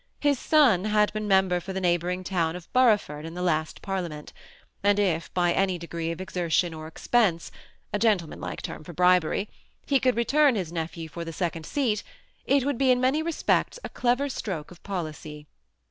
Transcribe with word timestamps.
His 0.19 0.39
son 0.39 0.85
had 0.85 1.13
been 1.13 1.27
member 1.27 1.59
for 1.59 1.73
the 1.73 1.79
neighboring 1.79 2.23
town 2.23 2.55
of 2.55 2.67
Boroughford 2.73 3.23
in 3.23 3.35
the 3.35 3.43
last 3.43 3.83
Parlia 3.83 4.09
ment; 4.09 4.33
and 4.83 4.97
if 4.97 5.31
by 5.35 5.53
any 5.53 5.77
degree 5.77 6.09
of 6.09 6.19
exertion 6.19 6.73
or 6.73 6.87
expense— 6.87 7.51
THE 7.51 7.51
SEMI 7.51 7.65
ATTACHED 7.67 8.01
COUPLE. 8.01 8.01
267 8.01 8.01
a 8.01 8.05
gentlemanlike 8.41 8.61
term 8.63 8.83
for 8.83 8.93
bribeiy— 8.95 9.47
he 9.91 9.99
could 9.99 10.15
return 10.15 10.55
his 10.55 10.71
nephew 10.73 11.07
for 11.07 11.23
the 11.23 11.31
second 11.31 11.67
seat, 11.67 12.01
it 12.47 12.65
would 12.65 12.79
be 12.79 12.89
in 12.89 12.99
many 12.99 13.21
respects 13.21 13.77
a 13.83 13.89
clever 13.89 14.27
stroke 14.27 14.71
of 14.71 14.81
policy. 14.81 15.45